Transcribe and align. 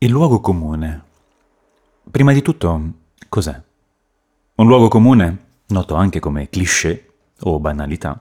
Il 0.00 0.10
luogo 0.10 0.38
comune. 0.38 1.02
Prima 2.08 2.32
di 2.32 2.40
tutto, 2.40 2.92
cos'è? 3.28 3.60
Un 4.54 4.66
luogo 4.68 4.86
comune, 4.86 5.46
noto 5.66 5.96
anche 5.96 6.20
come 6.20 6.48
cliché 6.48 7.14
o 7.40 7.58
banalità, 7.58 8.16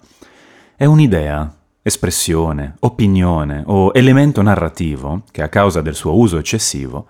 è 0.76 0.86
un'idea, 0.86 1.56
espressione, 1.84 2.78
opinione 2.80 3.62
o 3.68 3.92
elemento 3.94 4.42
narrativo 4.42 5.22
che 5.30 5.44
a 5.44 5.50
causa 5.50 5.82
del 5.82 5.94
suo 5.94 6.18
uso 6.18 6.40
eccessivo 6.40 7.06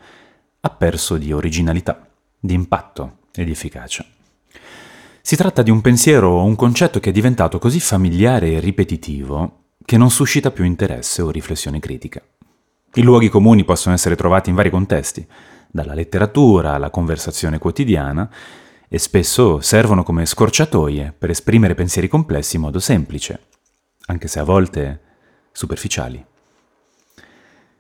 ha 0.59 0.70
perso 0.70 1.15
di 1.15 1.31
originalità, 1.31 2.05
di 2.38 2.54
impatto 2.54 3.20
e 3.31 3.45
di 3.45 3.52
efficacia. 3.52 4.05
Si 5.21 5.38
tratta 5.38 5.61
di 5.61 5.71
un 5.71 5.79
pensiero 5.79 6.31
o 6.31 6.43
un 6.43 6.57
concetto 6.57 6.99
che 6.99 7.11
è 7.11 7.13
diventato 7.13 7.57
così 7.57 7.79
familiare 7.79 8.52
e 8.52 8.59
ripetitivo 8.59 9.59
che 9.86 9.95
non 9.95 10.11
suscita 10.11 10.52
più 10.52 10.65
interesse 10.65 11.21
o 11.21 11.31
riflessione 11.31 11.79
critica. 11.79 12.21
I 12.93 13.01
luoghi 13.04 13.29
comuni 13.29 13.63
possono 13.63 13.93
essere 13.93 14.15
trovati 14.15 14.49
in 14.49 14.55
vari 14.55 14.69
contesti, 14.69 15.25
dalla 15.69 15.93
letteratura 15.93 16.73
alla 16.73 16.89
conversazione 16.89 17.60
quotidiana, 17.60 18.29
e 18.87 18.97
spesso 19.00 19.60
servono 19.60 20.04
come 20.04 20.25
scorciatoie 20.25 21.13
per 21.18 21.29
esprimere 21.29 21.75
pensieri 21.75 22.07
complessi 22.07 22.55
in 22.55 22.61
modo 22.63 22.79
semplice, 22.79 23.39
anche 24.05 24.27
se 24.27 24.39
a 24.39 24.43
volte 24.43 25.01
superficiali. 25.51 26.25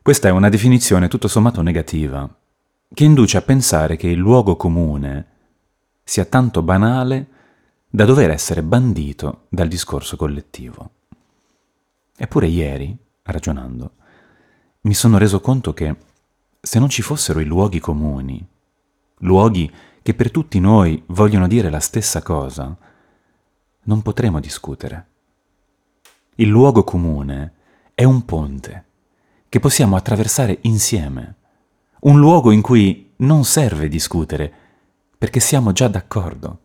Questa 0.01 0.27
è 0.27 0.31
una 0.31 0.49
definizione 0.49 1.07
tutto 1.07 1.27
sommato 1.27 1.61
negativa, 1.61 2.29
che 2.93 3.03
induce 3.03 3.37
a 3.37 3.41
pensare 3.41 3.95
che 3.95 4.07
il 4.07 4.17
luogo 4.17 4.55
comune 4.55 5.25
sia 6.03 6.25
tanto 6.25 6.61
banale 6.61 7.27
da 7.89 8.05
dover 8.05 8.29
essere 8.29 8.63
bandito 8.63 9.45
dal 9.49 9.67
discorso 9.67 10.15
collettivo. 10.15 10.91
Eppure 12.15 12.47
ieri, 12.47 12.95
ragionando, 13.23 13.91
mi 14.87 14.93
sono 14.93 15.17
reso 15.17 15.41
conto 15.41 15.73
che 15.73 15.95
se 16.61 16.79
non 16.79 16.87
ci 16.87 17.01
fossero 17.01 17.41
i 17.41 17.45
luoghi 17.45 17.81
comuni, 17.81 18.45
luoghi 19.17 19.69
che 20.01 20.13
per 20.13 20.31
tutti 20.31 20.61
noi 20.61 21.03
vogliono 21.07 21.45
dire 21.45 21.69
la 21.69 21.81
stessa 21.81 22.21
cosa, 22.21 22.75
non 23.83 24.01
potremo 24.01 24.39
discutere. 24.39 25.07
Il 26.35 26.47
luogo 26.47 26.85
comune 26.85 27.53
è 27.93 28.05
un 28.05 28.23
ponte 28.23 28.85
che 29.49 29.59
possiamo 29.59 29.97
attraversare 29.97 30.59
insieme, 30.61 31.35
un 32.01 32.17
luogo 32.17 32.51
in 32.51 32.61
cui 32.61 33.11
non 33.17 33.43
serve 33.43 33.89
discutere 33.89 34.53
perché 35.17 35.41
siamo 35.41 35.73
già 35.73 35.89
d'accordo. 35.89 36.61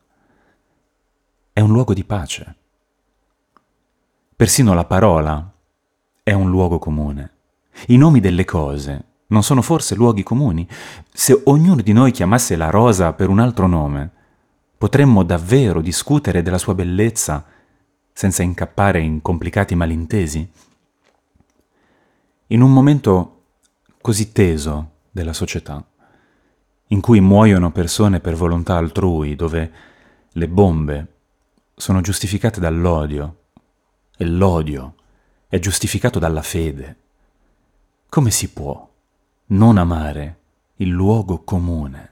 È 1.53 1.59
un 1.59 1.73
luogo 1.73 1.93
di 1.93 2.05
pace. 2.05 2.57
Persino 4.37 4.75
la 4.75 4.85
parola 4.85 5.53
è 6.23 6.33
un 6.33 6.51
luogo 6.51 6.79
comune. 6.79 7.32
I 7.87 7.97
nomi 7.97 8.21
delle 8.21 8.45
cose 8.45 9.05
non 9.29 9.43
sono 9.43 9.63
forse 9.63 9.95
luoghi 9.95 10.23
comuni? 10.23 10.67
Se 11.13 11.41
ognuno 11.45 11.81
di 11.81 11.93
noi 11.93 12.11
chiamasse 12.11 12.55
la 12.57 12.71
rosa 12.71 13.13
per 13.13 13.29
un 13.29 13.39
altro 13.39 13.67
nome, 13.67 14.11
potremmo 14.77 15.23
davvero 15.23 15.81
discutere 15.81 16.43
della 16.43 16.59
sua 16.59 16.75
bellezza 16.75 17.45
senza 18.13 18.43
incappare 18.43 19.01
in 19.01 19.23
complicati 19.23 19.75
malintesi? 19.75 20.51
In 22.49 22.61
un 22.61 22.73
momento 22.73 23.45
così 24.01 24.33
teso 24.33 24.91
della 25.11 25.33
società, 25.33 25.83
in 26.89 27.01
cui 27.01 27.21
muoiono 27.21 27.73
persone 27.73 28.21
per 28.21 28.35
volontà 28.35 28.77
altrui, 28.77 29.35
dove 29.35 29.73
le 30.31 30.49
bombe 30.49 31.07
sono 31.75 32.03
giustificate 32.03 32.61
dall'odio 32.61 33.37
e 34.17 34.27
l'odio 34.27 34.95
è 35.49 35.59
giustificato 35.59 36.19
dalla 36.19 36.43
fede, 36.43 36.97
come 38.15 38.31
si 38.31 38.51
può 38.51 38.87
non 39.47 39.79
amare 39.79 40.41
il 40.77 40.91
luogo 40.91 41.45
comune? 41.45 42.11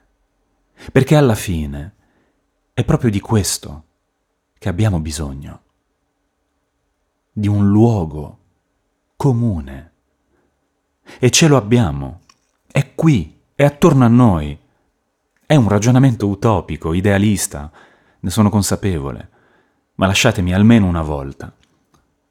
Perché 0.91 1.15
alla 1.15 1.35
fine 1.35 1.95
è 2.73 2.85
proprio 2.87 3.11
di 3.11 3.21
questo 3.21 3.85
che 4.59 4.71
abbiamo 4.71 4.99
bisogno, 5.01 5.61
di 7.31 7.49
un 7.49 7.69
luogo 7.69 8.39
comune. 9.15 9.93
E 11.19 11.29
ce 11.29 11.49
lo 11.49 11.59
abbiamo, 11.59 12.21
è 12.67 12.95
qui, 12.95 13.39
è 13.55 13.65
attorno 13.65 14.07
a 14.07 14.09
noi. 14.09 14.59
È 15.45 15.55
un 15.55 15.69
ragionamento 15.69 16.29
utopico, 16.29 16.95
idealista, 16.95 17.71
ne 18.21 18.31
sono 18.31 18.49
consapevole, 18.49 19.29
ma 19.97 20.07
lasciatemi 20.07 20.55
almeno 20.55 20.87
una 20.87 21.03
volta 21.03 21.55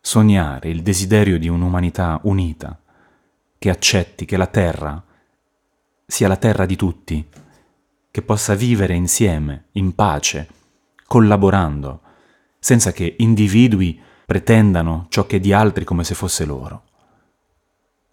sognare 0.02 0.70
il 0.70 0.82
desiderio 0.82 1.38
di 1.38 1.48
un'umanità 1.48 2.20
unita 2.24 2.79
che 3.60 3.70
accetti 3.70 4.26
che 4.26 4.38
la 4.38 4.48
terra 4.48 5.04
sia 6.08 6.28
la 6.28 6.38
terra 6.38 6.66
di 6.66 6.76
tutti, 6.76 7.28
che 8.10 8.22
possa 8.24 8.56
vivere 8.56 8.96
insieme, 8.96 9.66
in 9.74 9.94
pace, 9.94 10.48
collaborando, 11.06 12.02
senza 12.58 12.92
che 12.92 13.16
individui 13.20 14.02
pretendano 14.26 15.06
ciò 15.10 15.26
che 15.28 15.38
è 15.38 15.40
di 15.40 15.54
altri 15.54 15.84
come 15.84 16.04
se 16.04 16.16
fosse 16.16 16.46
loro. 16.46 16.84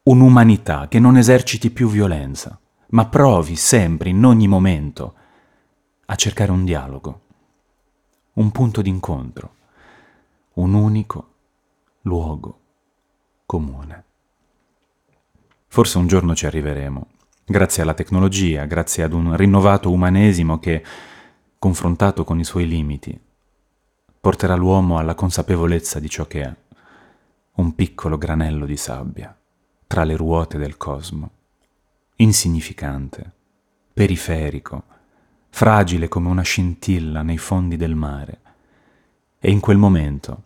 Un'umanità 0.02 0.88
che 0.88 0.98
non 0.98 1.16
eserciti 1.16 1.70
più 1.70 1.88
violenza, 1.88 2.58
ma 2.88 3.06
provi 3.06 3.56
sempre, 3.56 4.10
in 4.10 4.24
ogni 4.24 4.48
momento, 4.48 5.14
a 6.06 6.14
cercare 6.16 6.50
un 6.50 6.64
dialogo, 6.64 7.20
un 8.34 8.50
punto 8.50 8.82
d'incontro, 8.82 9.54
un 10.54 10.74
unico 10.74 11.32
luogo 12.02 12.60
comune. 13.46 14.04
Forse 15.76 15.98
un 15.98 16.06
giorno 16.06 16.34
ci 16.34 16.46
arriveremo, 16.46 17.06
grazie 17.44 17.82
alla 17.82 17.92
tecnologia, 17.92 18.64
grazie 18.64 19.02
ad 19.02 19.12
un 19.12 19.36
rinnovato 19.36 19.90
umanesimo 19.90 20.58
che, 20.58 20.82
confrontato 21.58 22.24
con 22.24 22.38
i 22.38 22.44
suoi 22.44 22.66
limiti, 22.66 23.20
porterà 24.18 24.54
l'uomo 24.54 24.96
alla 24.96 25.14
consapevolezza 25.14 26.00
di 26.00 26.08
ciò 26.08 26.26
che 26.26 26.42
è, 26.44 26.56
un 27.56 27.74
piccolo 27.74 28.16
granello 28.16 28.64
di 28.64 28.78
sabbia 28.78 29.36
tra 29.86 30.04
le 30.04 30.16
ruote 30.16 30.56
del 30.56 30.78
cosmo, 30.78 31.30
insignificante, 32.16 33.32
periferico, 33.92 34.82
fragile 35.50 36.08
come 36.08 36.30
una 36.30 36.40
scintilla 36.40 37.20
nei 37.20 37.36
fondi 37.36 37.76
del 37.76 37.94
mare. 37.94 38.40
E 39.38 39.50
in 39.50 39.60
quel 39.60 39.76
momento, 39.76 40.42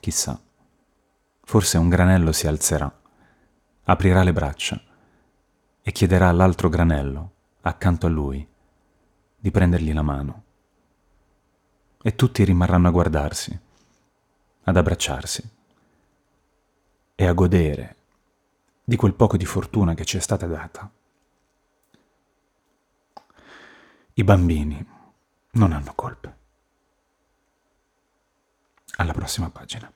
chissà, 0.00 0.36
forse 1.44 1.78
un 1.78 1.88
granello 1.88 2.32
si 2.32 2.48
alzerà 2.48 2.92
aprirà 3.84 4.22
le 4.22 4.32
braccia 4.32 4.80
e 5.82 5.92
chiederà 5.92 6.28
all'altro 6.28 6.68
granello, 6.68 7.32
accanto 7.62 8.06
a 8.06 8.10
lui, 8.10 8.46
di 9.36 9.50
prendergli 9.50 9.92
la 9.92 10.02
mano. 10.02 10.42
E 12.02 12.14
tutti 12.14 12.44
rimarranno 12.44 12.88
a 12.88 12.90
guardarsi, 12.90 13.58
ad 14.62 14.76
abbracciarsi 14.76 15.50
e 17.14 17.26
a 17.26 17.32
godere 17.32 17.96
di 18.82 18.96
quel 18.96 19.14
poco 19.14 19.36
di 19.36 19.44
fortuna 19.44 19.94
che 19.94 20.04
ci 20.04 20.16
è 20.16 20.20
stata 20.20 20.46
data. 20.46 20.90
I 24.14 24.24
bambini 24.24 24.86
non 25.52 25.72
hanno 25.72 25.92
colpe. 25.94 26.36
Alla 28.96 29.12
prossima 29.12 29.50
pagina. 29.50 29.92